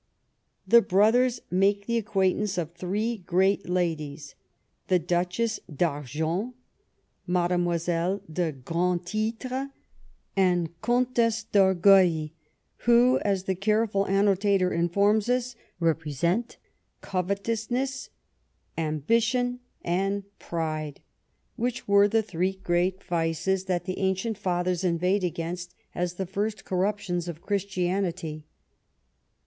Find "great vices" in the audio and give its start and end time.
22.63-23.65